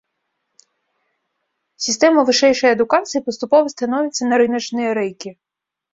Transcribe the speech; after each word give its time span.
Сістэма 1.87 2.23
вышэйшай 2.29 2.73
адукацыі 2.77 3.23
паступова 3.27 3.65
становіцца 3.75 4.21
на 4.31 4.35
рыначныя 4.45 4.89
рэйкі. 5.01 5.29